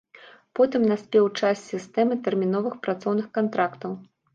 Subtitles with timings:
[0.59, 3.91] Потым наспеў час сістэмы тэрміновых працоўных кантрактаў.